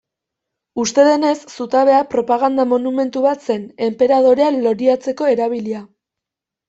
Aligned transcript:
Uste 0.83 1.03
denez, 1.07 1.33
zutabea, 1.57 1.99
propaganda 2.15 2.65
monumentu 2.71 3.23
bat 3.29 3.45
zen, 3.51 3.69
enperadorea 3.89 4.49
loriatzeko 4.59 5.29
erabilia. 5.35 5.85